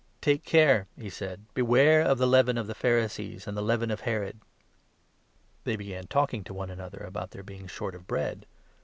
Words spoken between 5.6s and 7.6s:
They began talking to one another about their